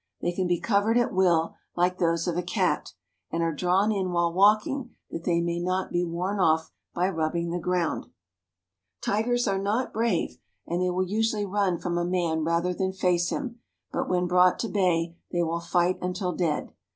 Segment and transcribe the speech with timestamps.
[0.19, 2.93] They can be covered at will, like those of a cat,
[3.29, 7.51] and are drawn in while walking that they may not be worn off by rubbing
[7.51, 8.07] the ground.
[8.99, 13.29] Tigers are not brave, and they will usually run from a man rather than face
[13.29, 13.59] him;
[13.91, 16.73] but when brought to bay, they will light until dead.